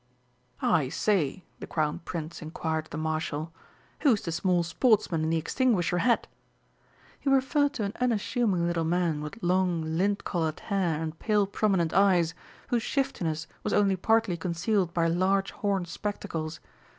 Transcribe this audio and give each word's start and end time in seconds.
"I 0.63 0.89
say," 0.89 1.43
the 1.59 1.67
Crown 1.67 1.99
Prince 2.03 2.41
inquired 2.41 2.85
of 2.85 2.89
the 2.89 2.97
Marshal, 2.97 3.53
"who's 3.99 4.23
the 4.23 4.31
small 4.31 4.63
sportsman 4.63 5.21
in 5.23 5.29
the 5.29 5.37
extinguisher 5.37 5.99
hat?" 5.99 6.25
he 7.19 7.29
referred 7.29 7.73
to 7.73 7.83
an 7.83 7.93
unassuming 8.01 8.65
little 8.65 8.83
man 8.83 9.21
with 9.21 9.43
long, 9.43 9.95
lint 9.99 10.23
coloured 10.23 10.59
hair 10.61 10.99
and 10.99 11.19
pale, 11.19 11.45
prominent 11.45 11.93
eyes, 11.93 12.33
whose 12.69 12.81
shiftiness 12.81 13.45
was 13.61 13.73
only 13.73 13.95
partly 13.95 14.37
concealed 14.37 14.91
by 14.91 15.05
large 15.05 15.51
horn 15.51 15.85
spectacles. 15.85 16.59